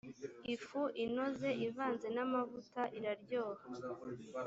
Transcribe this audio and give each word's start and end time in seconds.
ifu 0.53 0.81
inoze 1.03 1.49
ivanze 1.67 2.07
n 2.15 2.17
amavuta 2.25 2.81
iraryoha 2.97 3.65